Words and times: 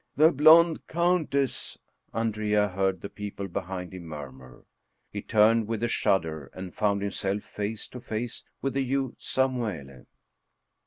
"The 0.15 0.31
blond 0.31 0.87
countess," 0.87 1.77
Andrea 2.11 2.69
heard 2.69 3.01
the 3.01 3.07
people 3.09 3.47
behind 3.47 3.93
him 3.93 4.07
mur 4.07 4.31
mur. 4.31 4.65
He 5.11 5.21
turned 5.21 5.67
with 5.67 5.83
a 5.83 5.87
shudder 5.87 6.49
and 6.55 6.73
found 6.73 7.03
himself 7.03 7.43
face 7.43 7.87
to 7.89 7.99
face 8.01 8.43
with 8.63 8.73
the 8.73 8.83
Jew, 8.83 9.15
Samuele. 9.19 10.07